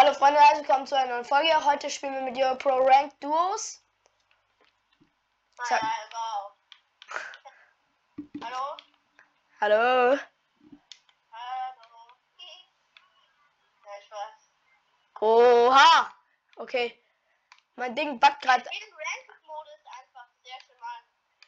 Hallo 0.00 0.14
Freunde, 0.14 0.40
herzlich 0.40 0.66
willkommen 0.66 0.86
zu 0.86 0.96
einer 0.96 1.10
neuen 1.12 1.26
Folge. 1.26 1.62
Heute 1.62 1.90
spielen 1.90 2.14
wir 2.14 2.22
mit 2.22 2.34
Euro 2.38 2.56
Pro 2.56 2.70
Rank 2.70 3.20
Duos. 3.20 3.84
Sag- 5.68 5.82
Hallo. 5.82 6.56
Hallo? 8.40 8.78
Hallo. 9.60 10.18
Ja, 13.84 14.02
Spaß. 14.06 14.50
Oha. 15.20 16.14
Okay. 16.56 16.98
Mein 17.76 17.94
Ding 17.94 18.18
backt 18.18 18.40
gerade. 18.40 18.64
Einfach 18.70 20.28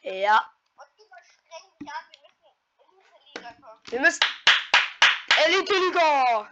sehr. 0.03 0.13
Ja. 0.13 0.53
Und 0.75 0.87
überstrengen 1.03 1.73
mich 1.79 1.89
an, 1.91 2.05
wir 2.11 2.19
müssen 2.21 2.45
in 2.45 2.53
diese 3.01 3.17
Liga 3.33 3.51
kommen. 3.53 3.81
Wir 3.85 3.99
müssen. 3.99 4.21
Elite 5.43 5.73
Liga. 5.73 6.47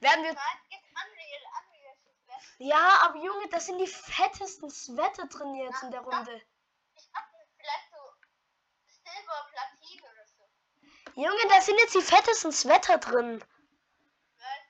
Werden 0.00 0.22
wir. 0.22 0.34
Nein, 0.34 0.58
jetzt 0.68 0.84
Unreal, 0.96 1.42
Unreal 1.58 1.94
ist 1.94 2.04
das 2.06 2.18
Beste. 2.26 2.44
Ja, 2.58 3.00
aber 3.04 3.16
Junge, 3.18 3.48
das 3.50 3.66
sind 3.66 3.78
die 3.78 3.86
fettesten 3.86 4.70
Wette 4.96 5.26
drin 5.28 5.54
jetzt 5.56 5.82
in 5.82 5.90
der 5.90 6.00
Runde. 6.00 6.40
Ich 6.94 7.08
hab 7.12 7.24
vielleicht 7.58 7.90
so 7.90 7.98
Silber, 8.86 9.46
Platin 9.50 10.00
oder 10.00 10.26
so. 10.26 11.20
Junge, 11.20 11.48
da 11.50 11.60
sind 11.60 11.78
jetzt 11.80 11.94
die 11.94 12.00
fettesten 12.00 12.52
Wetter 12.70 12.96
drin. 12.98 13.44
Weil, 14.38 14.62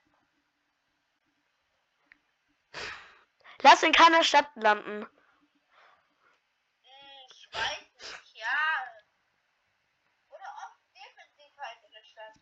Lass 3.62 3.82
in 3.84 3.92
keiner 3.92 4.24
Stadt 4.24 4.48
landen. 4.56 5.06
hm, 6.82 7.26
ich 7.30 7.48
weiß 7.52 7.78
nicht, 7.98 8.36
ja. 8.36 8.58
Oder 10.28 10.54
oft 10.64 10.80
defensiv 10.92 11.56
halt 11.56 11.78
in 11.84 11.90
der 11.92 12.02
Stadt. 12.02 12.34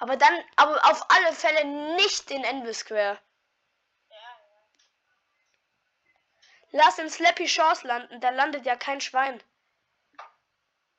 Aber 0.00 0.16
dann, 0.16 0.34
aber 0.56 0.82
auf 0.90 1.04
alle 1.10 1.32
Fälle 1.34 1.64
nicht 1.96 2.30
in 2.30 2.42
Envy 2.42 2.72
Square. 2.72 3.20
Ja, 4.08 4.16
ja. 4.16 4.36
Lass 6.72 6.98
in 6.98 7.10
Slappy 7.10 7.46
Shores 7.46 7.82
landen, 7.82 8.18
da 8.20 8.30
landet 8.30 8.64
ja 8.64 8.76
kein 8.76 9.02
Schwein. 9.02 9.42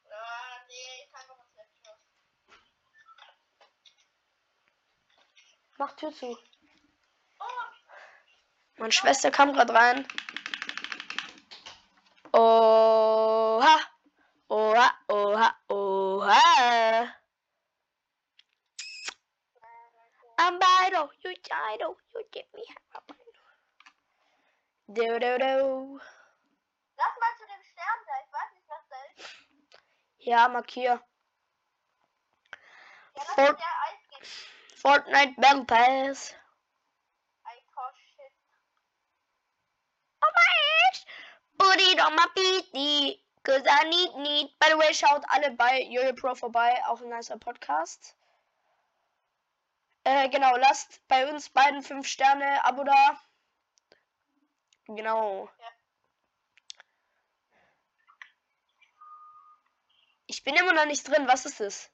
Ja, 0.07 0.63
nee. 0.67 1.09
Mach 5.79 5.93
Tür 5.95 6.13
zu. 6.13 6.37
Oh, 7.39 7.43
Meine 8.77 8.91
Schwester 8.91 9.31
kam 9.31 9.53
gerade 9.53 9.73
rein. 9.73 10.07
Oha, 12.33 13.79
oha, 14.47 14.93
oha. 15.07 15.60
Get 22.41 22.49
me. 22.55 22.65
Do 24.87 25.19
do 25.19 25.37
do. 25.37 25.99
Lass 26.97 27.13
mal 27.21 27.33
zu 27.37 27.45
dem 27.45 27.63
Stern 27.63 27.99
da, 28.07 28.13
ich 28.25 28.31
weiß 28.33 28.53
nicht, 28.55 28.67
was 28.67 28.87
da 28.89 28.97
ist. 29.15 29.29
Ja, 30.17 30.47
markier. 30.47 31.01
Ja, 33.15 33.21
Fort-. 33.35 33.61
Fortnite 34.75 35.35
Battle 35.37 35.65
Pass. 35.65 36.33
Oh 40.23 40.31
my 40.39 40.55
gosh. 40.81 41.05
Put 41.59 41.79
it 41.79 41.99
on 41.99 42.15
my 42.15 42.25
PT. 42.35 43.19
Cause 43.43 43.63
I 43.67 43.87
need 43.87 44.15
need. 44.17 44.49
By 44.59 44.69
the 44.69 44.77
way, 44.77 44.93
schaut 44.93 45.23
alle 45.29 45.51
bei 45.51 45.83
Jojo 45.83 46.13
Pro 46.13 46.33
vorbei. 46.33 46.81
Auch 46.87 47.01
ein 47.01 47.09
nicer 47.09 47.37
Podcast. 47.37 48.15
Äh, 50.03 50.29
genau, 50.29 50.55
lasst 50.57 51.05
bei 51.07 51.29
uns 51.31 51.49
beiden 51.49 51.83
5 51.83 52.07
Sterne 52.07 52.63
Abo 52.65 52.83
da. 52.83 53.21
Genau. 54.87 55.49
Ja. 55.59 55.67
Ich 60.25 60.43
bin 60.43 60.55
immer 60.55 60.73
noch 60.73 60.85
nicht 60.85 61.07
drin. 61.07 61.27
Was 61.27 61.45
ist 61.45 61.61
es? 61.61 61.91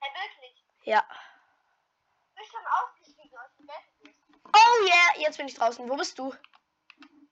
Wirklich. 0.00 0.64
Ja. 0.82 1.00
Du 1.00 2.40
bist 2.40 2.52
schon 2.52 2.66
ausgestiegen 2.66 3.38
aus 3.38 3.54
dem 3.56 3.66
Bett. 3.66 4.14
Oh 4.46 4.86
yeah, 4.86 5.20
jetzt 5.20 5.38
bin 5.38 5.48
ich 5.48 5.54
draußen. 5.54 5.88
Wo 5.88 5.96
bist 5.96 6.18
du? 6.18 6.34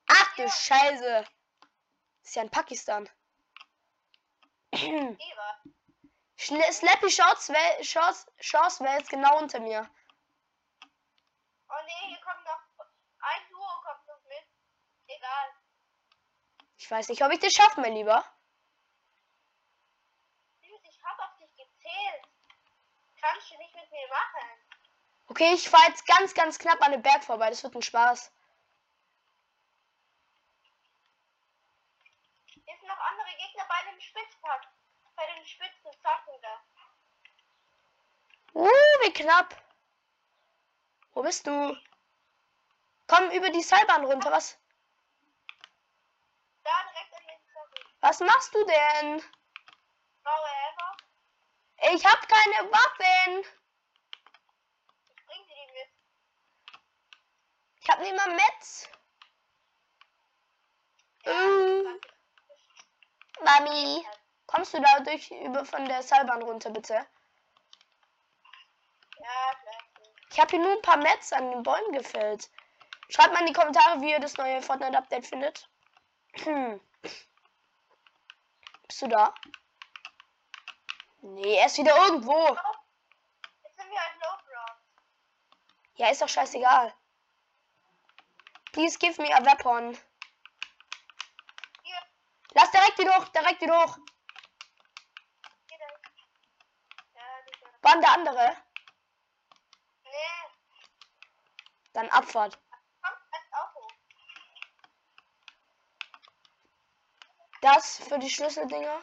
Ach 0.07 0.35
du 0.35 0.49
Scheiße. 0.49 1.25
Ist 2.23 2.35
ja 2.35 2.41
in 2.41 2.49
Pakistan. 2.49 3.09
Eva. 4.71 5.63
Slappy 6.43 7.09
Shorts 7.09 7.49
wär, 7.49 7.83
Shorts, 7.83 8.27
Shorts 8.39 8.81
wäre 8.81 8.97
jetzt 8.97 9.09
genau 9.09 9.37
unter 9.39 9.59
mir. 9.59 9.89
Oh 11.69 11.83
nee, 11.85 12.07
hier 12.09 12.19
kommt 12.21 12.43
noch. 12.43 12.85
Ein 13.19 13.49
Duo 13.49 13.81
kommt 13.81 14.05
noch 14.07 14.21
mit. 14.23 14.43
Egal. 15.07 15.49
Ich 16.77 16.91
weiß 16.91 17.07
nicht, 17.07 17.23
ob 17.23 17.31
ich 17.31 17.39
das 17.39 17.53
schaffe, 17.53 17.79
mein 17.79 17.93
Lieber. 17.93 18.23
Ich 20.61 21.03
hab 21.03 21.19
auf 21.19 21.37
dich 21.37 21.55
gezählt. 21.55 22.25
Kannst 23.21 23.49
du 23.51 23.57
nicht 23.57 23.73
mit 23.73 23.89
mir 23.89 24.07
machen. 24.09 24.49
Okay, 25.27 25.53
ich 25.53 25.69
fahre 25.69 25.87
jetzt 25.87 26.05
ganz, 26.05 26.33
ganz 26.33 26.59
knapp 26.59 26.81
an 26.81 26.91
dem 26.91 27.01
Berg 27.01 27.23
vorbei. 27.23 27.49
Das 27.49 27.63
wird 27.63 27.73
ein 27.73 27.81
Spaß. 27.81 28.31
Hier 32.45 32.75
sind 32.77 32.87
noch 32.87 32.99
andere 32.99 33.37
Gegner 33.37 33.65
bei 33.67 33.91
dem 33.91 34.01
Spitzpack. 34.01 34.67
Bei 35.15 35.25
den 35.27 35.45
spitzen 35.45 35.72
Zacken 36.03 36.41
da. 36.41 36.61
Uh, 38.53 38.67
wie 39.03 39.13
knapp. 39.13 39.55
Wo 41.13 41.23
bist 41.23 41.47
du? 41.47 41.77
Komm 43.07 43.31
über 43.31 43.49
die 43.49 43.63
Seilbahn 43.63 44.05
runter. 44.05 44.31
Was, 44.31 44.57
Da 46.63 46.71
direkt 46.91 47.13
an 47.13 47.27
den 47.27 47.39
Zacken. 47.53 47.95
was 48.01 48.19
machst 48.19 48.53
du 48.53 48.63
denn? 48.65 49.23
Ich 51.91 52.05
hab 52.05 52.27
keine 52.27 52.71
Waffen. 52.71 53.43
Ich 55.09 55.25
bring 55.25 55.47
dir 55.47 55.55
die 55.55 55.73
mit. 55.73 55.89
Ich 57.81 57.89
hab 57.89 57.99
nicht 57.99 58.15
mal 58.15 58.33
Metz. 58.33 58.89
Uh, 61.25 61.99
Mami. 63.43 64.05
Kommst 64.53 64.73
du 64.73 64.81
da 64.81 64.99
durch 64.99 65.31
über 65.31 65.65
von 65.65 65.85
der 65.85 66.03
Seilbahn 66.03 66.43
runter, 66.43 66.69
bitte? 66.69 66.93
Ja, 66.93 67.05
vielleicht. 69.59 70.09
Ich 70.31 70.39
habe 70.39 70.51
hier 70.51 70.59
nur 70.59 70.73
ein 70.73 70.81
paar 70.81 70.97
Metz 70.97 71.33
an 71.33 71.49
den 71.51 71.63
Bäumen 71.63 71.91
gefällt. 71.91 72.49
Schreibt 73.09 73.33
mal 73.33 73.41
in 73.41 73.47
die 73.47 73.53
Kommentare, 73.53 73.99
wie 74.01 74.11
ihr 74.11 74.19
das 74.19 74.37
neue 74.37 74.61
Fortnite-Update 74.61 75.25
findet. 75.25 75.67
Hm. 76.43 76.79
Bist 78.87 79.01
du 79.01 79.07
da? 79.07 79.33
Nee, 81.21 81.55
er 81.55 81.65
ist 81.65 81.77
wieder 81.77 81.95
irgendwo. 82.05 82.47
Jetzt 83.63 83.75
sind 83.75 83.89
wir 83.89 83.99
halt 83.99 84.15
Low 84.21 84.37
Ground. 84.45 84.79
Ja, 85.95 86.09
ist 86.09 86.21
doch 86.21 86.29
scheißegal. 86.29 86.93
Please 88.71 88.97
give 88.99 89.21
me 89.21 89.33
a 89.33 89.43
weapon. 89.43 89.97
Lass 92.55 92.69
direkt 92.69 92.99
wieder 92.99 93.15
hoch, 93.17 93.27
direkt 93.29 93.61
wieder 93.61 93.83
hoch. 93.83 93.97
hier 95.69 95.77
da. 95.79 95.85
Ja, 97.15 97.41
dieser. 97.47 97.72
Wann 97.83 98.01
der 98.01 98.11
andere? 98.13 98.57
Nee, 100.03 100.49
Dann 101.93 102.09
Abfahrt. 102.09 102.59
Das 107.61 107.97
für 107.99 108.19
die 108.19 108.29
Schlüsseldinger. 108.29 109.01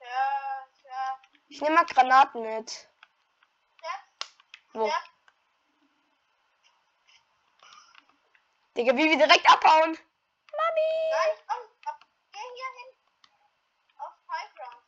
Ja, 0.00 0.66
ja. 0.84 1.20
Ich 1.48 1.60
nehme 1.60 1.74
mal 1.76 1.84
Granaten 1.84 2.42
mit. 2.42 2.70
Selbst, 2.70 4.36
Wo? 4.72 4.84
selbst. 4.86 5.10
Digga, 8.76 8.96
wie 8.96 9.10
wir 9.10 9.18
direkt 9.18 9.48
abhauen. 9.50 9.90
Mami. 9.92 11.10
Nein, 11.10 11.36
komm, 11.46 11.68
ab- 11.86 12.06
geh 12.32 12.38
hier 12.38 12.72
hin. 12.78 12.96
Auf 13.98 14.12
High 14.30 14.54
Ground. 14.54 14.82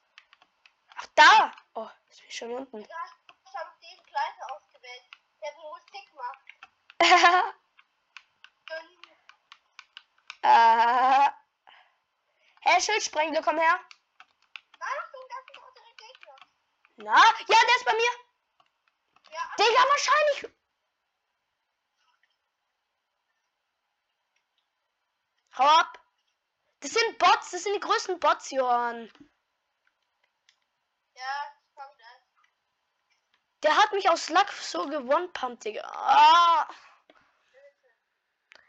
Ach, 0.97 1.07
da. 1.15 1.53
Oh, 1.75 1.91
jetzt 2.09 2.19
bin 2.21 2.24
ich 2.24 2.24
schon 2.37 2.53
unten. 2.53 2.81
Ja, 2.81 3.05
ich 3.45 3.55
habe 3.55 3.71
den 3.81 4.05
Kleiner 4.07 4.53
ausgewählt, 4.53 5.05
der 5.41 5.53
Musik 5.55 6.15
macht. 6.15 7.55
Äh. 10.45 11.31
Hey, 12.61 12.81
Schildsprengler, 12.81 13.41
komm 13.43 13.59
her. 13.59 13.81
Nein, 14.79 14.99
Achtung, 15.01 15.23
das 15.31 15.45
sind 15.47 15.59
unsere 15.67 15.95
Gegner. 15.97 16.37
Na? 16.97 17.17
Ja, 17.49 17.61
der 17.67 17.77
ist 17.77 17.85
bei 17.87 17.93
mir. 17.95 18.11
Ja, 19.31 19.41
Digga, 19.59 19.83
wahrscheinlich. 19.89 20.55
Hau 25.57 25.65
ab. 25.65 25.99
Das 26.81 26.91
sind 26.93 27.19
Bots, 27.19 27.51
das 27.51 27.63
sind 27.63 27.75
die 27.75 27.81
größten 27.81 28.21
Bots, 28.21 28.51
Johann. 28.51 29.11
ja, 31.15 31.53
ich 31.63 31.75
komm 31.75 31.97
gleich. 31.97 32.23
Der 33.65 33.77
hat 33.77 33.93
mich 33.93 34.09
aus 34.09 34.29
Luck 34.29 34.49
so 34.53 34.87
gewonnen, 34.87 35.33
Digga. 35.59 35.83
Ah. 35.85 36.69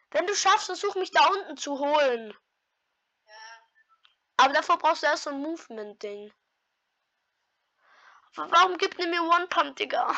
Wenn 0.09 0.25
du 0.25 0.35
schaffst, 0.35 0.65
versuch 0.65 0.95
mich 0.95 1.11
da 1.11 1.27
unten 1.27 1.57
zu 1.57 1.77
holen. 1.77 2.35
Ja. 3.25 3.33
Aber 4.37 4.53
davor 4.53 4.79
brauchst 4.79 5.03
du 5.03 5.07
erst 5.07 5.23
so 5.23 5.29
ein 5.29 5.41
Movement-Ding. 5.41 6.33
Warum 8.35 8.77
gibt 8.77 8.99
er 8.99 9.07
mir 9.07 9.21
One 9.21 9.47
Pump, 9.47 9.75
Digga? 9.75 10.13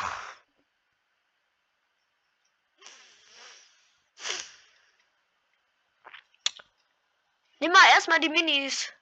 Nimm 7.60 7.72
mal 7.72 7.88
erstmal 7.90 8.20
die 8.20 8.28
Minis. 8.28 8.92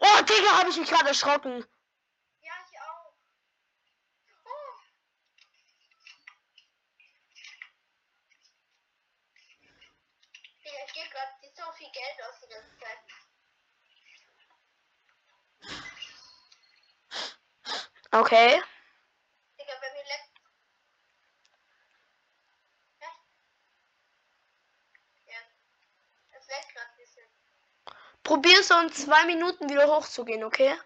Oh, 0.00 0.22
Digga, 0.22 0.58
habe 0.58 0.70
ich 0.70 0.76
mich 0.76 0.88
gerade 0.88 1.08
erschrocken. 1.08 1.64
Ja, 2.40 2.52
ich 2.68 2.80
auch. 2.80 3.12
Oh. 4.44 4.74
Ich 10.94 11.02
gebe 11.02 11.10
gerade 11.10 11.32
so 11.56 11.72
viel 11.72 11.90
Geld 11.90 12.22
aus 12.22 12.38
die 12.40 12.46
ganze 12.46 12.78
Zeit. 12.78 12.98
Okay. 18.12 18.62
Digga, 19.58 19.72
bei 19.80 19.92
mir 19.92 20.04
leckt. 20.04 20.40
Ja. 23.00 23.08
Ja. 25.26 25.40
Es 26.30 26.46
leckt 26.46 26.74
gerade 26.74 26.90
ein 26.90 26.96
bisschen. 26.96 27.28
Probier 28.22 28.62
so 28.62 28.78
in 28.78 28.92
zwei 28.92 29.24
Minuten 29.24 29.68
wieder 29.68 29.88
hochzugehen, 29.88 30.44
okay? 30.44 30.78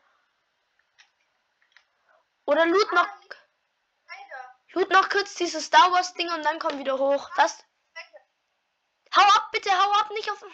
Oder 2.46 2.64
loot 2.64 2.92
noch, 2.92 3.08
Alter, 4.06 4.58
loot 4.72 4.88
noch 4.90 5.10
kurz 5.10 5.34
dieses 5.34 5.66
Star 5.66 5.92
Wars 5.92 6.14
Ding 6.14 6.32
und 6.32 6.42
dann 6.44 6.58
komm 6.58 6.78
wieder 6.78 6.98
hoch. 6.98 7.28
Das. 7.36 7.67
Bitte, 9.58 9.76
hau 9.76 9.92
ab, 9.98 10.08
nicht 10.12 10.30
auf. 10.30 10.44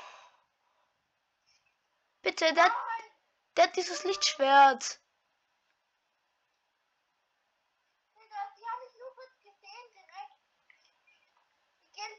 Bitte, 2.23 2.55
der, 2.55 2.75
der 3.55 3.65
hat 3.65 3.77
dieses 3.77 4.03
Lichtschwert. 4.05 4.99
Die. 8.15 8.23
Die. 11.97 12.12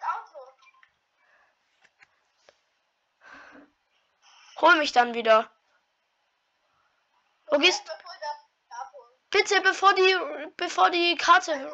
Hol 4.61 4.75
mich 4.75 4.91
dann 4.91 5.15
wieder. 5.15 5.51
Wo 7.47 7.57
gehst. 7.57 7.81
Bitte, 9.31 9.59
bevor 9.61 9.95
die, 9.95 10.51
bevor 10.55 10.91
die 10.91 11.15
Karte, 11.15 11.73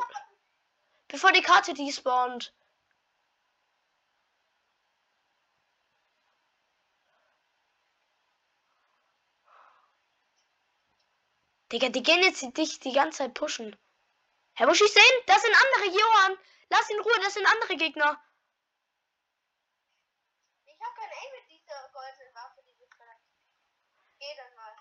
bevor 1.09 1.33
die 1.33 1.41
Karte 1.41 1.73
despawnt. 1.73 2.53
Digga, 11.71 11.89
die 11.89 12.03
gehen 12.03 12.21
jetzt 12.21 12.41
dich 12.57 12.79
die 12.79 12.93
ganze 12.93 13.19
Zeit 13.19 13.33
pushen. 13.33 13.75
Herr 14.53 14.67
Busch, 14.67 14.81
ich 14.81 14.91
sehen? 14.91 15.23
Das 15.25 15.41
sind 15.41 15.53
andere, 15.53 15.97
Johann. 15.97 16.37
Lass 16.69 16.89
ihn 16.89 16.97
in 16.97 17.03
Ruhe, 17.03 17.19
das 17.23 17.33
sind 17.33 17.45
andere 17.45 17.75
Gegner. 17.77 18.21
Ich 20.65 20.79
habe 20.81 20.95
kein 20.95 21.09
Aim 21.09 21.31
mit 21.39 21.49
dieser 21.49 21.89
goldenen 21.93 22.35
Waffe, 22.35 22.61
die 22.67 22.77
du. 22.77 22.85
Geh 24.19 24.35
dann 24.37 24.55
mal. 24.55 24.75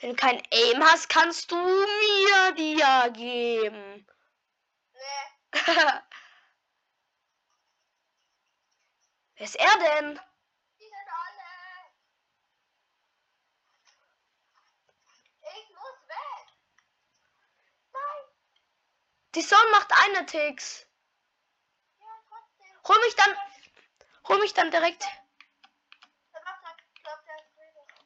Wenn 0.00 0.10
du 0.10 0.16
kein 0.16 0.42
Aim 0.52 0.84
hast, 0.84 1.08
kannst 1.08 1.50
du 1.50 1.56
mir 1.56 2.52
die 2.52 2.76
ja 2.76 3.08
geben. 3.08 4.06
Nee, 4.92 5.52
Wer 9.38 9.44
ist 9.44 9.56
er 9.56 9.78
denn? 9.78 10.20
die 10.80 10.84
sind 10.84 11.08
alle. 11.08 11.48
Ich 15.42 15.68
muss 15.70 16.08
weg. 16.08 16.46
Nein. 17.92 18.24
Die 19.38 19.44
Sonne 19.44 19.70
macht 19.70 19.92
eine 19.92 20.26
Ticks. 20.26 20.84
Ja. 22.00 22.06
Hol 22.88 22.98
mich 23.02 23.14
dann, 23.14 23.36
hol 24.26 24.40
mich 24.40 24.52
dann 24.52 24.72
direkt, 24.72 25.06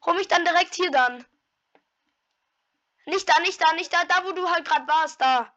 hol 0.05 0.13
mich 0.13 0.27
dann 0.27 0.45
direkt 0.45 0.75
hier 0.75 0.91
dann. 0.91 1.25
Nicht 3.07 3.27
da, 3.27 3.39
nicht 3.39 3.59
da, 3.59 3.73
nicht 3.73 3.91
da, 3.91 4.05
da 4.05 4.23
wo 4.25 4.33
du 4.33 4.47
halt 4.47 4.63
gerade 4.67 4.87
warst, 4.87 5.19
da. 5.21 5.51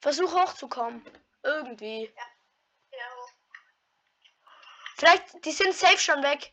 Versuch 0.00 0.32
hochzukommen. 0.32 1.04
Irgendwie. 1.42 2.08
Hoch. 2.08 2.39
Vielleicht, 5.00 5.42
die 5.46 5.52
sind 5.52 5.74
safe 5.74 5.96
schon 5.96 6.22
weg. 6.22 6.52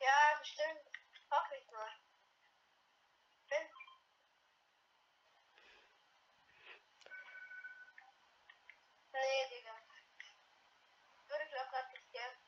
Ja, 0.00 0.38
bestimmt. 0.40 0.80
Hoffe 1.30 1.54
ich 1.60 1.70
mal. 1.70 1.90
Bin. 3.50 3.58
Nee, 9.12 9.48
Digga. 9.50 9.76
Würde 11.28 11.44
ich 11.44 11.60
auch 11.60 11.68
gerade 11.68 11.88
gescannt. 11.92 12.38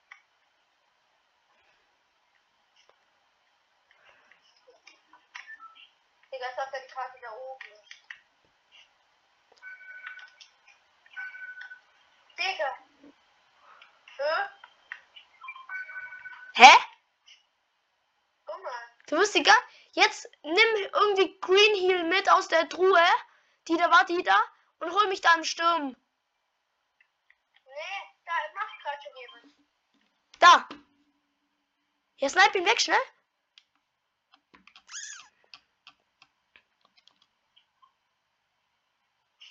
Digga, 6.32 6.48
ist 6.48 6.58
auf 6.58 6.70
der 6.70 6.86
Karte 6.86 7.18
da 7.20 7.30
oben. 7.30 8.03
Gar, 19.42 19.58
jetzt 19.92 20.28
nimm 20.42 20.56
irgendwie 20.92 21.38
Green 21.40 21.74
Heel 21.74 22.04
mit 22.04 22.30
aus 22.30 22.48
der 22.48 22.68
Truhe. 22.68 23.02
Die 23.68 23.76
da 23.76 23.90
war, 23.90 24.04
die 24.04 24.22
da. 24.22 24.44
Und 24.80 24.92
hol 24.92 25.08
mich 25.08 25.20
da 25.22 25.34
im 25.34 25.44
Sturm. 25.44 25.96
Nee, 27.64 28.00
da 28.26 28.32
macht 28.54 28.80
gerade 28.82 29.02
schon 29.02 29.16
jemand. 29.16 29.54
Da. 30.38 30.68
Ja, 32.18 32.28
snipe 32.28 32.58
ihn 32.58 32.66
weg, 32.66 32.80
schnell. 32.80 33.00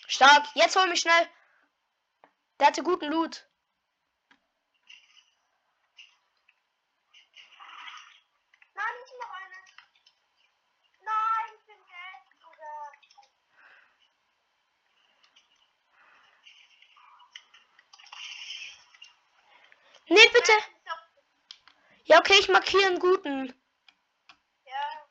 Stark. 0.07 0.45
Jetzt 0.55 0.75
hol 0.75 0.87
mich 0.87 1.01
schnell. 1.01 1.29
Der 2.59 2.67
hatte 2.67 2.83
guten 2.83 3.11
Loot. 3.11 3.45
Nein, 8.75 8.93
nicht 9.01 9.13
noch 9.21 9.29
eine. 9.31 9.55
Nein, 11.03 11.55
ich 11.57 11.65
bin 11.65 11.77
weg, 11.77 12.39
Bruder. 12.41 12.91
Nee, 20.09 20.27
bitte. 20.33 20.51
Ist 20.51 20.69
doch- 20.85 22.03
Ja, 22.05 22.19
okay, 22.19 22.32
ich 22.43 22.49
markiere 22.49 22.87
einen 22.87 22.99
guten. 22.99 23.53
Ja, 24.65 25.07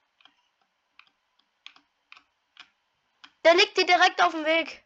Der 3.44 3.54
liegt 3.54 3.76
dir 3.78 3.86
direkt 3.86 4.22
auf 4.22 4.32
dem 4.32 4.44
Weg. 4.44 4.84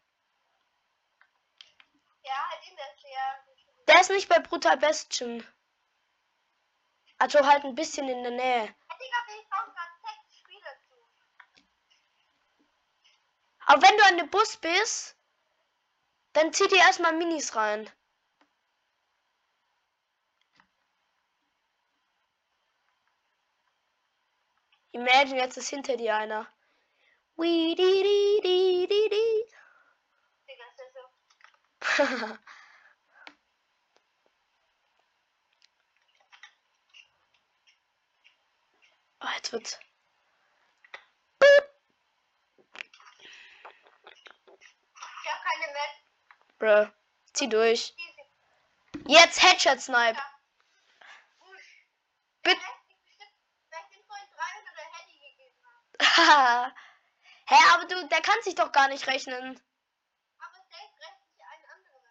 ja, 2.22 2.48
halt 2.50 2.68
in 2.68 2.76
der 2.76 3.10
ja. 3.10 3.44
Der 3.88 4.00
ist 4.00 4.10
nicht 4.10 4.28
bei 4.28 4.38
Brutal 4.38 4.76
Bestien. 4.76 5.44
Also 7.18 7.44
halt 7.44 7.64
ein 7.64 7.74
bisschen 7.74 8.08
in 8.08 8.22
der 8.22 8.32
Nähe. 8.32 8.74
Aber 13.66 13.82
wenn 13.82 13.96
du 13.96 14.04
an 14.04 14.18
dem 14.18 14.30
Bus 14.30 14.56
bist, 14.58 15.16
dann 16.34 16.52
zieh 16.52 16.68
dir 16.68 16.78
erstmal 16.78 17.16
Minis 17.16 17.56
rein. 17.56 17.90
Imagine, 24.96 25.36
jetzt 25.36 25.58
ist 25.58 25.68
hinter 25.68 25.96
dir 25.98 26.16
einer. 26.16 26.48
Wee, 27.36 27.74
di, 27.74 28.02
di, 28.02 28.40
di, 28.42 28.86
di, 28.88 29.08
di. 29.10 29.44
Oh, 39.20 39.28
jetzt 39.36 39.52
wird's. 39.52 39.78
Ich 41.40 41.48
hab 45.30 45.40
keine 45.44 45.72
Map. 45.72 45.92
Bruh. 46.58 46.86
Zieh 47.34 47.48
durch. 47.48 47.94
Jetzt 49.06 49.42
Headshot 49.42 49.80
Snipe. 49.80 50.16
Ja. 50.16 50.22
Wusch. 51.40 51.86
Bitte. 52.42 52.56
Der 52.56 52.68
Rest 52.68 52.88
liegt 52.88 53.04
bestimmt, 53.04 53.34
weil 53.70 53.80
ich 53.82 53.96
dem 53.96 54.04
vorhin 54.06 54.28
300 54.30 54.76
er 54.78 54.88
Handy 54.98 55.16
gegeben 55.18 55.58
habe. 55.66 56.05
Haha. 56.16 56.74
Hä, 57.48 57.56
aber 57.74 57.84
du, 57.86 58.08
der 58.08 58.22
kann 58.22 58.42
sich 58.42 58.54
doch 58.54 58.72
gar 58.72 58.88
nicht 58.88 59.06
rechnen. 59.06 59.60
Aber 60.38 60.56
safe 60.70 60.92
rechnet 60.98 61.28
sich 61.30 61.44
einen 61.44 61.70
anderen. 61.70 62.02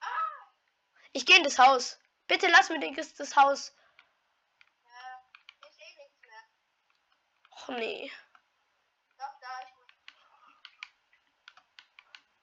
Ah! 0.00 0.52
Ich 1.12 1.24
gehe 1.26 1.36
in 1.36 1.44
das 1.44 1.58
Haus. 1.58 1.98
Bitte 2.26 2.48
lass 2.48 2.68
mir 2.70 2.80
das, 2.94 3.14
das 3.14 3.36
Haus. 3.36 3.72
Ja, 4.82 5.22
eh 5.78 5.96
nichts 5.98 6.20
mehr. 6.26 6.44
Och 7.50 7.68
nee. 7.68 8.12
Doch, 9.18 9.38
da, 9.40 9.60
ich 9.60 9.74
muss. 9.74 9.86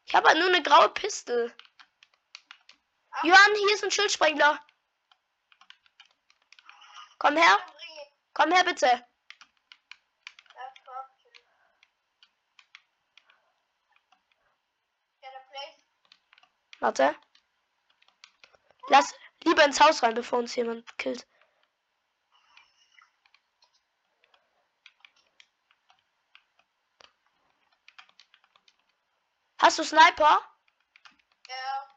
Ich 0.06 0.16
habe 0.16 0.28
halt 0.30 0.38
nur 0.38 0.48
eine 0.48 0.64
graue 0.64 0.90
Pistole. 0.90 1.56
Ah, 3.12 3.26
Johann, 3.26 3.56
hier 3.56 3.74
ist 3.74 3.84
ein 3.84 3.92
Schildsprengler. 3.92 4.60
Komm 7.20 7.38
her, 7.38 7.58
komm 8.34 8.52
her 8.52 8.64
bitte. 8.64 8.86
Das 8.88 10.74
kommt 10.86 11.22
schon. 11.22 11.32
Ja, 15.22 15.30
der 15.32 15.40
Place. 15.50 15.80
Warte. 16.84 17.16
Lass 18.90 19.16
lieber 19.46 19.63
ins 19.63 19.80
Haus 19.80 20.04
rein, 20.04 20.16
bevor 20.16 20.40
uns 20.40 20.54
jemand 20.54 20.98
killt. 20.98 21.25
Hast 29.60 29.80
du 29.80 29.84
Sniper? 29.86 30.42
Ja. 31.48 31.90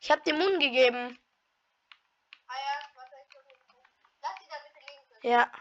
Ich 0.00 0.10
hab 0.10 0.24
dir 0.24 0.34
Mund 0.34 0.58
gegeben. 0.58 1.16
Ah 2.48 2.54
ja, 2.56 2.88
warte, 2.96 3.14
ich. 3.22 3.36
Lass 4.20 4.34
die 4.40 4.48
da 4.48 4.56
bitte 4.66 4.80
liegen. 4.80 5.32
Ja. 5.32 5.52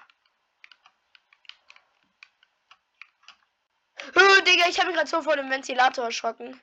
Oh, 4.16 4.42
Digga, 4.42 4.68
ich 4.68 4.80
habe 4.80 4.88
mich 4.88 4.98
gerade 4.98 5.10
so 5.10 5.22
vor 5.22 5.36
dem 5.36 5.50
Ventilator 5.50 6.06
erschrocken. 6.06 6.60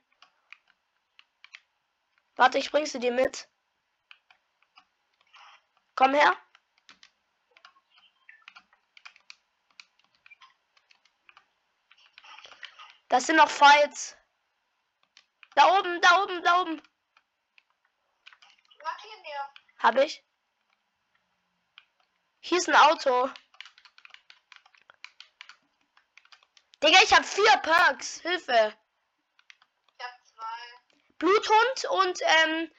Warte, 2.37 2.59
ich 2.59 2.71
bring 2.71 2.87
sie 2.87 2.99
dir 2.99 3.13
mit. 3.13 3.49
Komm 5.95 6.15
her. 6.15 6.37
Das 13.09 13.27
sind 13.27 13.37
noch 13.37 13.51
Fights. 13.51 14.17
Da 15.55 15.79
oben, 15.79 16.01
da 16.01 16.23
oben, 16.23 16.43
da 16.45 16.61
oben. 16.61 16.83
Markieren. 18.85 19.25
Hab 19.79 19.97
ich. 19.97 20.25
Hier 22.41 22.59
ist 22.59 22.69
ein 22.69 22.77
Auto. 22.77 23.31
Digga, 26.83 26.99
ich 27.03 27.13
hab 27.13 27.25
vier 27.25 27.57
Perks. 27.59 28.21
Hilfe. 28.21 28.75
Ich 29.99 30.05
hab 30.05 30.27
zwei. 30.27 31.15
Bluthund 31.19 31.85
und 31.91 32.21
ähm, 32.23 32.71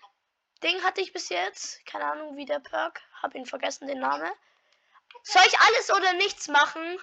Ding 0.63 0.81
hatte 0.83 1.01
ich 1.01 1.11
bis 1.11 1.29
jetzt. 1.29 1.85
Keine 1.85 2.05
Ahnung, 2.05 2.37
wie 2.37 2.45
der 2.45 2.59
Perk. 2.59 3.01
Hab 3.21 3.35
ihn 3.35 3.45
vergessen, 3.45 3.87
den 3.87 3.99
Namen. 3.99 4.31
Soll 5.23 5.43
ich 5.45 5.59
alles 5.59 5.91
oder 5.91 6.13
nichts 6.13 6.47
machen? 6.47 6.99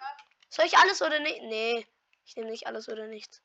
Soll 0.49 0.65
ich 0.65 0.79
alles 0.79 1.03
oder 1.03 1.19
nicht? 1.19 1.43
Nee, 1.43 1.87
ich 2.25 2.37
nehme 2.37 2.51
nicht 2.51 2.67
alles 2.67 2.89
oder 2.89 3.07
nichts. 3.07 3.43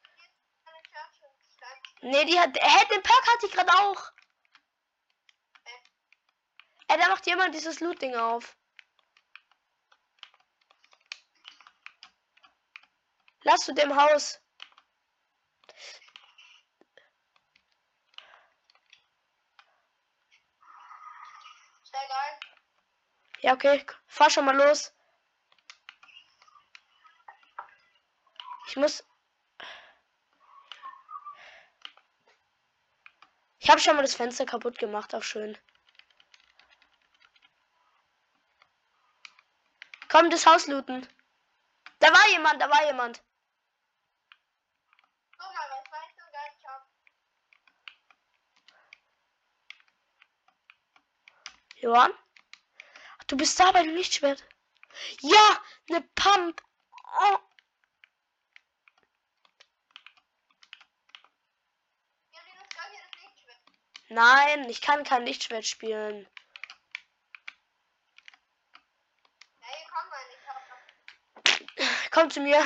Nee, 2.01 2.25
die 2.25 2.39
hat. 2.39 2.57
Hä, 2.59 2.85
den 2.93 3.03
Perk 3.03 3.33
hatte 3.33 3.45
ich 3.45 3.51
gerade 3.51 3.73
auch. 3.73 4.11
Ey, 6.87 6.97
da 6.97 7.07
macht 7.09 7.25
jemand 7.27 7.53
dieses 7.53 7.79
Loot-Ding 7.79 8.15
auf. 8.15 8.55
Lass 13.43 13.65
du 13.65 13.73
dem 13.73 13.95
Haus. 13.95 14.39
Ja, 23.41 23.53
okay. 23.53 23.83
Fahr 24.07 24.29
schon 24.29 24.45
mal 24.45 24.55
los. 24.55 24.93
Ich 28.67 28.75
muss. 28.77 29.03
Ich 33.59 33.69
habe 33.69 33.79
schon 33.79 33.95
mal 33.95 34.01
das 34.01 34.15
Fenster 34.15 34.45
kaputt 34.45 34.79
gemacht, 34.79 35.13
auch 35.13 35.23
schön. 35.23 35.57
Komm, 40.09 40.29
das 40.29 40.45
Haus 40.45 40.67
looten. 40.67 41.07
Da 41.99 42.07
war 42.07 42.29
jemand, 42.29 42.61
da 42.61 42.69
war 42.69 42.85
jemand. 42.85 43.23
Guck 45.37 45.53
mal, 45.53 45.69
was 45.69 45.91
weißt 45.91 46.17
du 46.17 46.31
gar 46.31 46.49
nicht 46.49 46.67
hab. 46.67 46.87
Johann? 51.81 52.13
Ach, 53.19 53.23
Du 53.25 53.35
bist 53.37 53.59
da 53.59 53.71
bei 53.71 53.83
dem 53.83 53.95
Lichtschwert. 53.95 54.43
Ja, 55.21 55.61
eine 55.89 56.01
Pump. 56.15 56.61
Oh. 57.19 57.37
Nein, 64.09 64.69
ich 64.69 64.81
kann 64.81 65.05
kein 65.05 65.25
Lichtschwert 65.25 65.65
spielen. 65.65 66.27
Hey, 69.61 69.87
komm 69.89 70.09
mal. 70.09 70.19
Komm 72.11 72.29
zu 72.29 72.41
mir. 72.41 72.59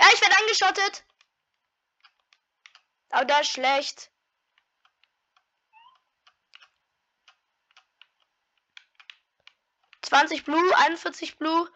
Ja, 0.00 0.08
ich 0.14 0.20
werde 0.22 0.38
angeschottet. 0.38 1.04
Aber 3.10 3.26
das 3.26 3.42
ist 3.42 3.52
schlecht. 3.52 4.10
Zwanzig 10.08 10.42
Blue, 10.44 10.74
41 10.78 11.36
Blue. 11.36 11.70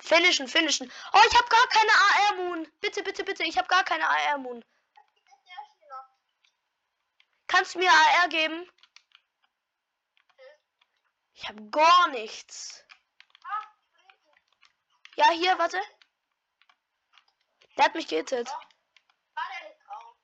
Finishen, 0.00 0.48
finishen. 0.48 0.90
Oh, 1.12 1.20
ich 1.28 1.36
habe 1.36 1.48
gar 1.50 1.68
keine 1.68 1.90
AR 1.92 2.34
Moon. 2.36 2.72
Bitte, 2.80 3.02
bitte, 3.02 3.22
bitte. 3.22 3.44
Ich 3.44 3.58
habe 3.58 3.68
gar 3.68 3.84
keine 3.84 4.08
AR 4.08 4.38
Moon. 4.38 4.64
Kannst 7.48 7.74
du 7.74 7.80
mir 7.80 7.90
AR 7.90 8.28
geben? 8.30 8.66
Ich 11.34 11.46
habe 11.46 11.62
gar 11.68 12.08
nichts. 12.08 12.82
Ja, 15.16 15.28
hier, 15.32 15.58
warte. 15.58 15.82
Der 17.76 17.84
hat 17.84 17.94
mich 17.94 18.08
gehittet. 18.08 18.48
War 18.48 19.44
der 19.60 19.68
nicht 19.68 19.86
drauf? 19.86 20.16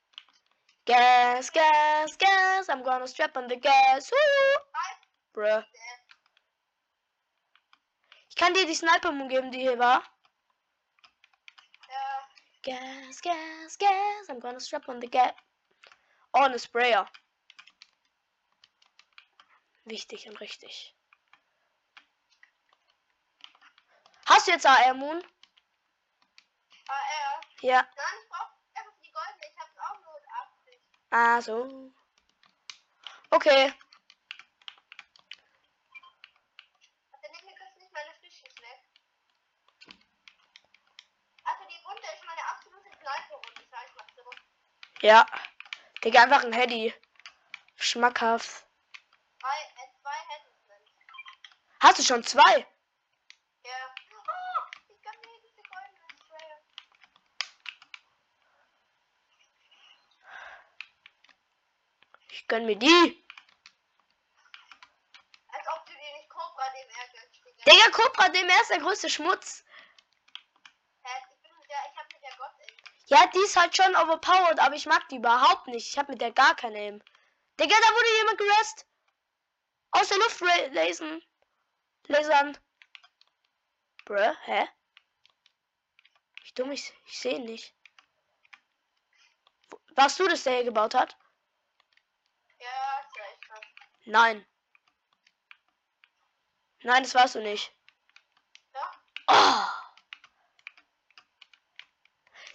Gas, 0.86 1.50
gas, 1.50 2.16
gas. 2.16 2.68
I'm 2.68 2.82
gonna 2.82 3.06
strap 3.06 3.36
on 3.36 3.48
the 3.48 3.56
gas. 3.56 4.10
Woo. 4.10 4.58
Bruh. 5.32 5.64
Ich 8.28 8.36
kann 8.36 8.52
dir 8.52 8.66
die 8.66 8.74
Sniper 8.74 9.12
Moon 9.12 9.28
geben, 9.28 9.50
die 9.50 9.60
hier 9.60 9.78
war. 9.78 10.02
Gas, 12.62 13.20
gas, 13.22 13.78
gas. 13.78 14.28
I'm 14.28 14.40
gonna 14.40 14.60
strap 14.60 14.88
on 14.88 15.00
the 15.00 15.08
gas. 15.08 15.32
Oh, 16.32 16.40
eine 16.40 16.58
Sprayer. 16.58 17.06
Wichtig 19.84 20.26
und 20.28 20.40
richtig. 20.40 20.94
Hast 24.26 24.46
du 24.46 24.52
jetzt 24.52 24.66
AR 24.66 24.94
Moon? 24.94 25.22
Er. 26.88 27.40
Ja. 27.60 27.86
Nein, 27.96 28.18
ich 28.22 28.53
mal 31.14 31.42
so. 31.42 31.92
Ja. 45.04 45.26
Digga, 46.02 46.23
einfach 46.23 46.44
ein 46.44 46.52
Heady. 46.54 46.94
Schmackhaft. 47.76 48.66
Drei, 49.38 49.49
äh, 49.50 49.88
zwei. 50.00 50.16
Hast 51.80 51.99
du 51.99 52.02
schon 52.02 52.25
zwei? 52.25 52.66
Ja. 53.66 53.94
Oh, 54.16 54.62
ich 54.88 55.02
kann 55.02 55.14
mir 55.21 55.38
diese 55.42 55.61
goldene 55.62 56.09
Sprayer. 56.16 56.59
Ich 62.30 62.43
gönn 62.54 62.66
mir 62.66 62.76
die. 62.76 63.26
Als 65.49 65.66
ob 65.76 65.87
du 65.87 65.92
dir 65.92 66.12
nicht 66.18 66.28
Cobra 66.30 66.68
dem 66.70 66.88
Ehrgeiz 67.00 67.64
Digga, 67.66 67.90
Cobra, 67.90 68.28
dem 68.28 68.49
er 68.49 68.61
ist 68.61 68.70
der 68.70 68.78
größte 68.78 69.11
Schmutz. 69.11 69.64
Ja, 73.06 73.26
die 73.26 73.40
ist 73.40 73.56
halt 73.56 73.76
schon 73.76 73.94
overpowered, 73.96 74.58
aber 74.61 74.75
ich 74.76 74.87
mag 74.87 75.08
die 75.08 75.16
überhaupt 75.16 75.66
nicht. 75.66 75.88
Ich 75.88 75.99
habe 75.99 76.12
mit 76.12 76.20
der 76.20 76.30
gar 76.32 76.54
keine 76.54 76.78
Aim. 76.78 77.02
Digga, 77.61 77.76
da 77.76 77.94
wurde 77.94 78.16
jemand 78.18 78.38
gerest. 78.38 78.87
Aus 79.90 80.08
der 80.08 80.18
Luft 80.18 80.40
ra- 80.42 81.20
lasern. 82.08 82.58
Bruh, 84.04 84.34
hä? 84.44 84.68
Ich 86.44 86.54
dumm, 86.54 86.70
ich, 86.73 86.92
ich 87.06 87.18
sehe 87.18 87.40
nicht. 87.40 87.75
Warst 89.96 90.18
du 90.18 90.28
das, 90.28 90.44
der 90.44 90.54
hier 90.54 90.64
gebaut 90.64 90.94
hat? 90.94 91.16
Ja, 92.64 93.00
ist 93.00 93.16
ja 93.16 93.25
echt 93.25 93.50
was. 93.50 93.61
Nein. 94.06 94.47
Nein, 96.83 97.02
das 97.02 97.14
warst 97.14 97.35
du 97.35 97.40
nicht. 97.40 97.73
Doch. 98.73 98.99
Oh. 99.28 99.66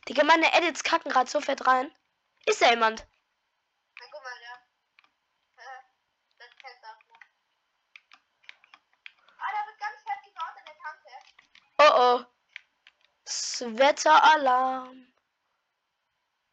Digga, 0.08 0.24
meine 0.24 0.52
Edits 0.54 0.84
kacken 0.84 1.12
gerade 1.12 1.30
so 1.30 1.40
fett 1.42 1.66
rein. 1.68 1.96
Ist 2.46 2.62
da 2.62 2.70
jemand? 2.72 3.08
Na 4.00 4.06
guck 4.12 4.24
mal, 4.24 4.42
ja. 4.42 4.56
Äh, 5.58 5.82
Das 6.40 6.50
kennt 6.58 6.84
auch 6.86 7.08
noch. 7.08 7.20
Ah, 9.38 9.52
da 9.52 9.68
wird 9.68 9.80
ganz 9.80 10.02
fett 10.02 10.24
gebaut 10.26 10.56
an 10.58 10.66
der 10.66 10.78
Kante. 10.84 11.12
Oh 11.78 11.92
oh. 12.24 12.26
Das 13.26 13.64
Wetteralarm. 13.78 15.14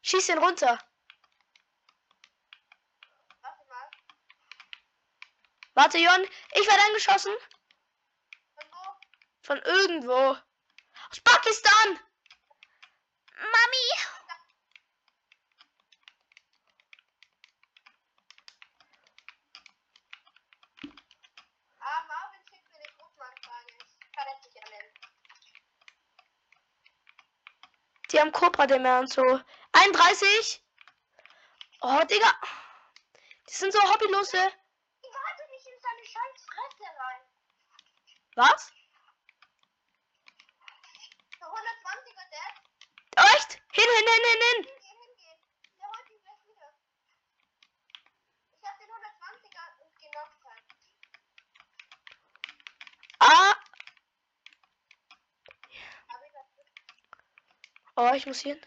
Schieß 0.03 0.29
ihn 0.29 0.39
runter. 0.39 0.79
Warte 3.41 3.65
mal. 3.69 3.91
Warte, 5.77 5.99
Jon. 5.99 6.27
Ich 6.55 6.67
werde 6.67 6.83
angeschossen. 6.85 7.35
Von 9.43 9.59
irgendwo. 9.59 10.35
Aus 11.11 11.21
Pakistan. 11.23 12.01
Mami. 13.37 13.87
Ah, 21.79 22.05
Marvin 22.09 22.41
schickt 22.49 22.73
mir 22.73 22.79
eine 22.79 22.97
Gruppenanfrage. 22.97 23.75
Ich 23.87 24.13
kann 24.13 24.27
jetzt 24.35 24.45
nicht 24.47 24.65
annehmen. 24.65 24.93
Die 28.11 28.19
haben 28.21 28.33
Cobra 28.33 28.67
dem 28.67 28.87
und 28.87 29.13
so. 29.13 29.41
31. 29.73 30.65
Oh, 31.83 32.01
Digga. 32.05 32.33
Die 33.51 33.55
sind 33.55 33.75
so 33.75 33.81
hobbylose. 33.83 34.53
Ich 35.07 35.15
warte 35.15 35.51
nicht 35.53 35.67
in 35.67 35.81
seine 35.81 36.05
scheiß 36.05 36.47
Fresse 36.47 36.85
rein. 36.99 37.23
Was? 38.37 38.71
Der 41.41 41.49
120er 41.49 42.27
Dead. 42.31 42.55
Echt? 43.17 43.53
Hin, 43.73 43.89
hin, 43.97 44.07
hin, 44.13 44.25
hin, 44.29 44.41
hin. 44.45 44.61
Hingehen, 44.67 44.99
hingehen. 45.01 45.41
Der 45.79 45.89
holt 45.89 46.11
ihn 46.11 46.21
gleich 46.21 46.45
wieder. 46.45 46.71
Ich 48.53 48.63
hab 48.63 48.79
den 48.79 48.89
120er 48.91 49.65
und 49.81 49.97
genockt 49.99 50.45
halt. 50.45 50.65
Ah. 53.21 53.57
Oh, 57.99 58.13
ich 58.13 58.27
muss 58.27 58.41
hier 58.41 58.53
hin. 58.53 58.67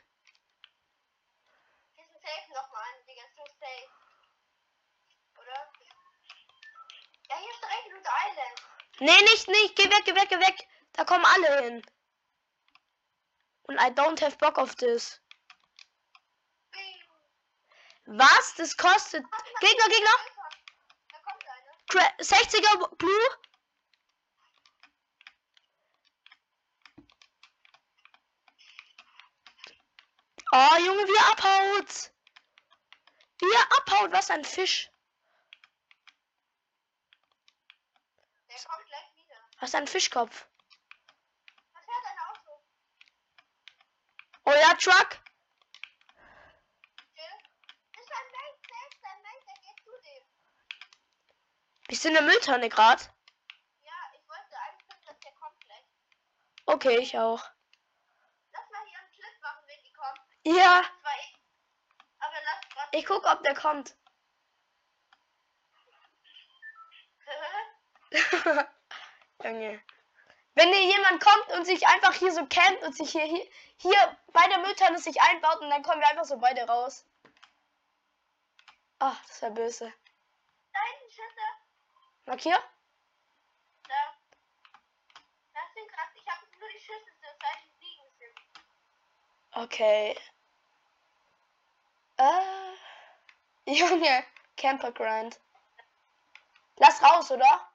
diesen 1.95 2.19
Safe 2.21 2.53
nochmal 2.55 2.81
an, 2.81 3.05
Digga. 3.05 3.21
So 3.35 3.45
safe. 3.59 3.91
Oder? 5.37 5.71
Ja, 7.29 7.37
hier 7.37 7.51
ist 7.51 7.61
direkt 7.61 7.87
Loot 7.91 8.07
Island. 8.31 8.69
Nee, 8.99 9.21
nicht, 9.21 9.47
nicht. 9.47 9.75
Geh 9.75 9.89
weg, 9.89 10.03
geh 10.05 10.15
weg, 10.15 10.29
geh 10.29 10.39
weg. 10.39 10.67
Da 10.93 11.05
kommen 11.05 11.25
alle 11.25 11.63
hin. 11.63 11.81
Und 13.63 13.77
I 13.77 13.91
don't 13.91 14.19
have 14.21 14.37
Bock 14.37 14.57
auf. 14.57 14.75
Bing. 14.75 15.19
Was? 18.05 18.55
Das 18.55 18.75
kostet. 18.75 19.23
Gegner, 19.59 19.87
Gegner. 19.87 20.17
Da 21.11 21.19
kommt 21.19 21.45
einer. 21.47 21.73
Cra 21.87 22.01
60er 22.17 22.95
Blue. 22.95 23.29
Oh, 30.51 30.77
Junge, 30.83 31.07
wie 31.07 31.15
er 31.15 31.31
abhaut. 31.31 32.11
Wie 33.39 33.53
er 33.53 33.77
abhaut. 33.77 34.11
Was 34.11 34.31
ein 34.31 34.43
Fisch. 34.43 34.89
Der 38.49 38.57
kommt 38.57 38.89
Was 39.59 39.75
ein 39.75 39.87
Fischkopf. 39.87 40.47
Was 41.73 41.83
fährt 41.83 42.05
ein 42.05 42.19
Auto? 42.29 42.63
Oh 44.45 44.51
ja, 44.51 44.73
Truck. 44.75 45.19
Ist 47.13 47.29
ist. 47.97 48.09
Bist 51.87 52.03
du 52.03 52.07
in 52.07 52.13
der 52.13 52.23
Mülltonne 52.23 52.69
gerade? 52.69 53.03
Ja, 53.81 53.91
ich 54.13 54.29
wollte 54.29 54.55
eigentlich, 54.55 55.05
dass 55.05 55.19
der 55.19 55.31
kommt 55.33 55.59
gleich. 55.59 55.83
Okay, 56.65 56.97
ich 56.99 57.17
auch. 57.17 57.43
Lass 58.53 58.69
mal 58.71 58.85
hier 58.87 58.99
einen 58.99 59.11
Clip 59.11 59.41
machen, 59.41 59.63
wenn 59.67 59.83
die 59.83 59.91
kommen. 59.91 60.19
Ja, 60.57 60.83
ich. 61.19 61.35
Aber 62.19 62.35
lass 62.45 62.69
grad. 62.73 62.95
ich 62.95 63.05
guck, 63.05 63.25
ob 63.25 63.43
der 63.43 63.55
kommt. 63.55 63.97
Junge. 69.43 69.81
Wenn 70.55 70.73
hier 70.73 70.97
jemand 70.97 71.23
kommt 71.23 71.51
und 71.53 71.65
sich 71.65 71.87
einfach 71.87 72.13
hier 72.13 72.31
so 72.31 72.45
campt 72.47 72.83
und 72.83 72.95
sich 72.95 73.11
hier, 73.11 73.23
hier, 73.23 73.47
hier 73.77 74.17
bei 74.33 74.47
der 74.47 74.59
Mülltonne 74.59 74.99
sich 74.99 75.21
einbaut 75.21 75.61
und 75.61 75.69
dann 75.69 75.83
kommen 75.83 76.01
wir 76.01 76.07
einfach 76.07 76.25
so 76.25 76.37
beide 76.37 76.67
raus. 76.67 77.05
Ach, 78.99 79.17
das 79.27 79.41
wäre 79.41 79.53
böse. 79.53 79.93
da 80.73 80.79
hinten 80.91 81.09
Schüsse. 81.09 81.45
Markier? 82.25 82.59
Da. 83.87 84.17
Das 85.53 85.73
sind 85.73 85.89
krass. 85.89 86.09
Ich 86.15 86.27
habe 86.27 86.45
nur 86.59 86.69
die 86.69 86.79
Schüsse, 86.79 87.11
so 87.21 87.27
seit 87.39 87.63
die 87.63 87.71
fliegen 87.79 88.11
sind. 88.19 88.37
Okay. 89.53 90.17
Äh. 92.17 92.69
Junge, 93.71 94.25
Camper 94.57 94.91
Grind. 94.91 95.39
Lass 96.77 97.01
raus, 97.01 97.31
oder? 97.31 97.71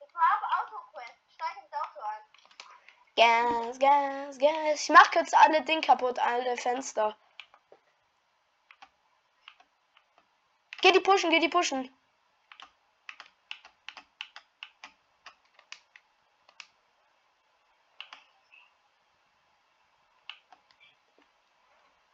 Ich 0.00 0.14
habe 0.14 0.46
Autoquest. 0.60 1.14
Steig 1.34 1.56
ins 1.62 1.72
Auto 1.72 2.00
ein. 2.00 2.22
Gas, 3.18 3.78
Gas, 3.80 4.38
Gas. 4.38 4.82
Ich 4.82 4.88
mach 4.90 5.10
kurz 5.10 5.34
alle 5.34 5.62
Ding 5.62 5.80
kaputt, 5.80 6.20
alle 6.20 6.56
Fenster. 6.56 7.16
Geh 10.80 10.92
die 10.92 11.00
pushen, 11.00 11.30
geh 11.30 11.40
die 11.40 11.48
pushen. 11.48 11.92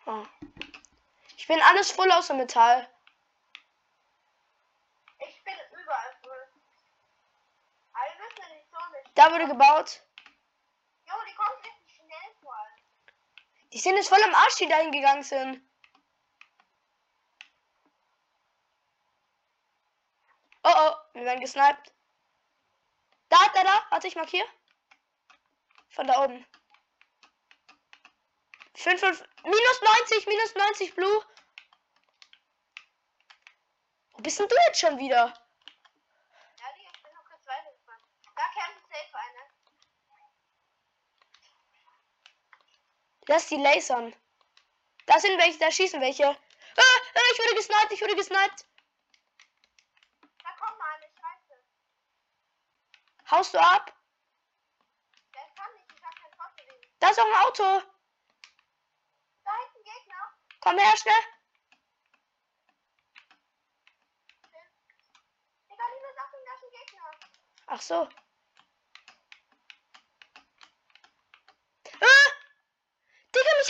Oh. 0.07 0.25
Ich 1.37 1.47
bin 1.47 1.61
alles 1.61 1.91
voll 1.91 2.11
außer 2.13 2.33
Metall. 2.33 2.89
Ich 5.19 5.45
bin 5.45 5.55
überall 5.83 6.17
voll. 6.23 6.49
Die 8.37 8.71
Zone. 8.71 9.03
Da 9.15 9.31
wurde 9.31 9.49
gebaut. 9.49 10.03
Jo, 11.07 11.15
die 11.29 11.35
kommen 11.35 11.57
richtig 11.63 11.97
schnell 11.97 12.35
vor 12.43 12.55
allem. 12.55 12.83
Sind 13.85 13.97
jetzt 13.97 14.09
voll 14.09 14.23
am 14.23 14.35
Arsch, 14.35 14.57
die 14.57 14.67
dahin 14.67 14.91
gegangen 14.91 15.23
sind. 15.23 15.61
Oh 20.63 20.73
oh, 20.75 20.95
wir 21.13 21.27
werden 21.27 21.41
gesniped. 21.43 21.93
Da, 23.29 23.37
da, 23.55 23.63
da. 23.63 23.87
Warte, 23.91 24.09
ich 24.09 24.17
markiere. 24.17 24.49
Von 25.91 26.07
da 26.07 26.25
oben. 26.25 26.47
5, 28.75 29.01
5, 29.01 29.23
minus 29.43 29.81
90, 29.83 30.27
minus 30.29 30.55
90 30.55 30.95
Blue. 30.95 31.23
Wo 34.13 34.23
bist 34.23 34.39
denn 34.39 34.49
du 34.49 34.57
jetzt 34.67 34.81
schon 34.81 34.97
wieder? 34.97 35.27
Ja, 36.57 36.73
die, 36.75 36.87
ich 36.91 37.03
bin 37.03 37.13
noch 37.13 37.25
kurz 37.27 37.47
weitergefahren. 37.47 38.01
Da 38.35 38.45
campt 38.45 38.89
safe 38.89 39.15
einer. 39.15 39.55
Lass 43.35 43.49
die 43.49 43.57
lasern. 43.57 44.15
Da 45.07 45.19
sind 45.19 45.37
welche, 45.39 45.59
da 45.59 45.69
schießen 45.69 46.01
welche. 46.01 46.25
Ah, 46.25 46.37
ah, 46.77 47.21
ich 47.33 47.39
wurde 47.41 47.57
gesniped, 47.57 47.91
ich 47.91 48.01
wurde 48.01 48.15
gesniped. 48.15 48.65
Da 50.45 50.51
kommt 50.57 50.79
mal 50.79 50.95
eine 50.95 51.11
Scheiße. 51.19 51.65
Haust 53.33 53.53
du 53.53 53.59
ab? 53.59 53.93
Der 55.35 55.43
kann 55.57 55.73
nicht, 55.75 55.87
ich 55.97 56.05
hab 56.05 56.15
kein 56.15 56.33
Fortbewegen. 56.39 56.89
Da 57.01 57.11
ist 57.11 57.19
auch 57.19 57.27
ein 57.27 57.45
Auto. 57.45 57.83
Da 59.43 59.51
hinten 59.63 59.83
Gegner. 59.83 60.39
Komm 60.61 60.79
her, 60.79 60.97
schnell. 60.97 61.15
Ist 65.71 65.81
ein. 65.81 65.91
Ach 67.67 67.83
so. 67.83 68.09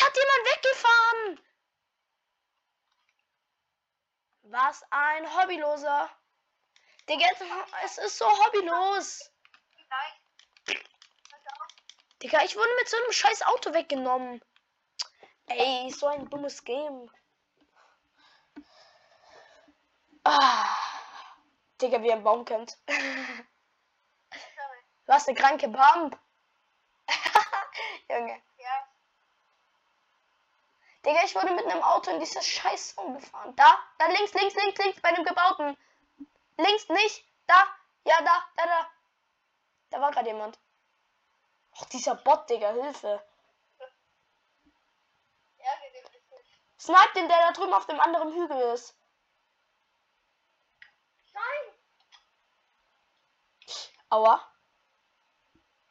Hat 0.02 0.16
jemand 0.16 0.46
weggefahren. 0.52 1.40
Was 4.42 4.82
ein 4.90 5.36
Hobbyloser. 5.36 6.10
Digga, 7.08 7.26
es 7.84 7.98
ist 7.98 8.18
so 8.18 8.26
hobbylos. 8.26 9.30
Digga, 12.22 12.42
ich 12.44 12.56
wurde 12.56 12.74
mit 12.78 12.88
so 12.88 12.96
einem 12.96 13.12
scheiß 13.12 13.42
Auto 13.42 13.74
weggenommen. 13.74 14.40
Ey, 15.46 15.90
so 15.90 16.06
ein 16.06 16.28
dummes 16.30 16.64
Game. 16.64 17.10
Ah. 20.24 20.74
Digga, 21.80 22.02
wie 22.02 22.12
ein 22.12 22.22
Baum 22.22 22.44
kennt. 22.44 22.78
Hast 25.08 25.28
eine 25.28 25.36
kranke 25.36 25.68
Pump. 25.68 26.18
Junge. 28.08 28.40
Digga, 31.04 31.22
ich 31.24 31.34
wurde 31.34 31.52
mit 31.52 31.66
einem 31.66 31.82
Auto 31.82 32.10
in 32.10 32.20
dieses 32.20 32.46
scheiß 32.46 32.94
Zone 32.94 33.18
gefahren. 33.18 33.54
Da, 33.56 33.78
da 33.98 34.06
links, 34.06 34.32
links, 34.32 34.54
links, 34.54 34.78
links, 34.78 35.00
bei 35.02 35.12
dem 35.12 35.24
Gebauten. 35.24 35.76
Links 36.56 36.88
nicht. 36.88 37.24
Da, 37.46 37.66
ja, 38.04 38.22
da, 38.22 38.48
da, 38.56 38.66
da. 38.66 38.90
Da 39.90 40.00
war 40.00 40.10
gerade 40.12 40.28
jemand. 40.28 40.58
Och, 41.72 41.84
dieser 41.86 42.14
Bot, 42.14 42.48
Digga, 42.48 42.72
Hilfe. 42.72 43.22
Ja. 45.58 45.70
Snipe 46.78 47.12
den, 47.14 47.28
der 47.28 47.38
da 47.38 47.52
drüben 47.52 47.74
auf 47.74 47.86
dem 47.86 48.00
anderen 48.00 48.32
Hügel 48.32 48.60
ist. 48.72 48.96
Nein! 51.32 51.74
Aua. 54.08 54.40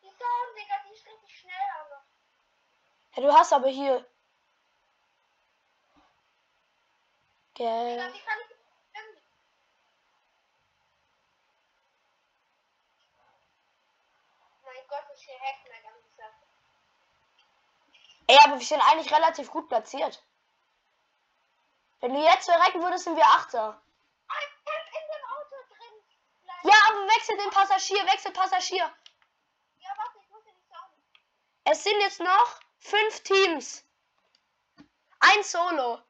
Die 0.01 0.09
Sound, 0.09 0.57
Digga, 0.57 0.75
die 0.87 0.93
ist 0.93 1.05
richtig 1.05 1.39
schnell, 1.39 1.69
aber. 1.81 2.03
Ja, 3.15 3.21
du 3.23 3.33
hast 3.33 3.53
aber 3.53 3.67
hier. 3.67 4.07
Digga, 7.57 7.69
Gell. 7.69 8.13
die 8.13 8.19
kann 8.19 8.37
ich. 8.49 8.57
Mein 14.63 14.87
Gott, 14.87 15.13
ist 15.13 15.21
hier 15.23 15.39
hackt 15.39 15.67
meine 15.69 15.83
ganze 15.83 16.09
Sache. 16.17 16.33
Ey, 18.27 18.37
aber 18.45 18.59
wir 18.59 18.65
sind 18.65 18.81
eigentlich 18.81 19.13
relativ 19.13 19.51
gut 19.51 19.69
platziert. 19.69 20.23
Wenn 21.99 22.13
du 22.13 22.21
jetzt 22.21 22.45
verrecken 22.45 22.81
würdest, 22.81 23.05
sind 23.05 23.15
wir 23.15 23.25
Achter. 23.25 23.81
Ich 24.27 24.99
in 24.99 25.07
dem 25.07 25.25
Auto 25.31 25.55
drin. 25.69 26.71
Ja, 26.71 26.75
aber 26.89 27.07
wechsel 27.07 27.37
den 27.37 27.49
Passagier, 27.49 28.05
wechsel 28.07 28.31
Passagier. 28.33 28.93
Ja, 29.77 29.89
warte, 29.97 30.17
ich 30.21 30.29
muss 30.29 30.45
ja 30.45 30.51
nicht 30.51 30.67
sagen. 30.69 30.93
Es 31.65 31.83
sind 31.83 32.01
jetzt 32.01 32.19
noch 32.19 32.59
fünf 32.79 33.21
Teams. 33.23 33.85
Ein 35.19 35.43
Solo. 35.43 36.01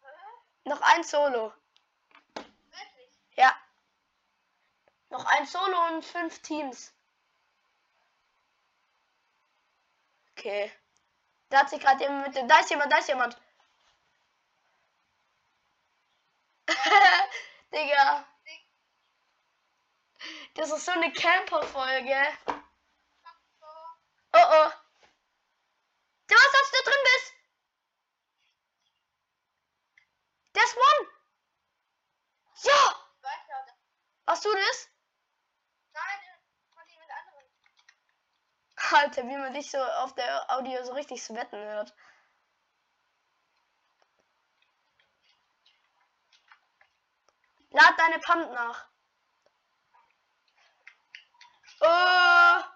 Hä? 0.00 0.08
Noch 0.64 0.80
ein 0.80 1.02
Solo. 1.02 1.52
Wirklich? 2.34 3.18
Ja. 3.36 3.56
Noch 5.10 5.24
ein 5.24 5.46
Solo 5.46 5.88
und 5.88 6.04
fünf 6.04 6.40
Teams. 6.40 6.92
Okay. 10.30 10.72
Da 11.50 11.60
hat 11.60 11.70
sich 11.70 11.80
gerade 11.80 12.02
jemand 12.02 12.26
mit 12.28 12.36
dem. 12.36 12.48
Da 12.48 12.60
ist 12.60 12.70
jemand, 12.70 12.92
da 12.92 12.98
ist 12.98 13.08
jemand. 13.08 13.36
Digga. 17.72 18.26
Das 20.54 20.70
ist 20.70 20.84
so 20.84 20.92
eine 20.92 21.12
Camper-Folge. 21.12 22.38
Oh 24.34 24.38
oh. 24.38 24.70
Du 26.26 26.34
was, 26.34 26.52
dass 26.52 26.70
du 26.70 26.90
drin 26.90 27.00
bist? 27.04 27.31
Ist 30.64 30.76
one. 30.76 31.08
Ja. 32.64 33.02
Warst 34.26 34.44
du 34.44 34.54
das? 34.54 34.88
Nein, 35.92 36.20
von 36.74 36.88
jemand 36.88 37.10
anderen. 37.10 37.46
Alter, 38.92 39.22
wie 39.28 39.36
man 39.36 39.52
dich 39.52 39.70
so 39.70 39.78
auf 39.78 40.14
der 40.14 40.50
Audio 40.50 40.84
so 40.84 40.92
richtig 40.92 41.22
sweaten 41.22 41.56
hört. 41.56 41.94
Lad 47.70 47.98
deine 47.98 48.18
Pump 48.20 48.52
nach. 48.52 48.86
Oh, 51.80 51.86
Ah. 51.86 52.72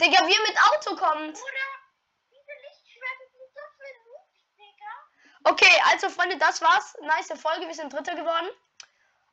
Digga, 0.00 0.26
wie 0.26 0.34
er 0.34 0.40
mit 0.48 0.58
Auto 0.70 0.96
kommt. 0.96 1.38
Okay, 5.44 5.82
also 5.90 6.08
Freunde, 6.08 6.38
das 6.38 6.62
war's. 6.62 6.96
Nice 7.02 7.32
Folge, 7.40 7.66
wir 7.66 7.74
sind 7.74 7.92
Dritter 7.92 8.14
geworden. 8.14 8.48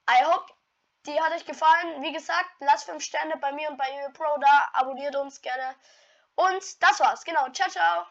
I 0.10 0.26
hope, 0.26 0.54
die 1.06 1.20
hat 1.22 1.34
euch 1.34 1.46
gefallen. 1.46 2.02
Wie 2.02 2.12
gesagt, 2.12 2.50
lasst 2.60 2.86
5 2.86 3.04
Sterne 3.04 3.38
bei 3.38 3.52
mir 3.54 3.70
und 3.70 3.78
bei 3.78 4.10
Pro 4.14 4.38
da. 4.40 4.70
Abonniert 4.74 5.16
uns 5.16 5.42
gerne. 5.42 5.76
Und 6.36 6.84
das 6.84 7.00
war's. 7.00 7.24
Genau. 7.24 7.50
Ciao, 7.50 7.70
ciao. 7.70 8.06